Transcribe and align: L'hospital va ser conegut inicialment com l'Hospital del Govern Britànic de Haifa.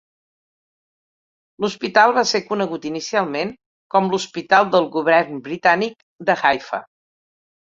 L'hospital 1.65 2.13
va 2.19 2.23
ser 2.31 2.41
conegut 2.47 2.87
inicialment 2.91 3.53
com 3.97 4.09
l'Hospital 4.15 4.73
del 4.77 4.89
Govern 4.97 5.45
Britànic 5.51 6.03
de 6.31 6.41
Haifa. 6.41 6.83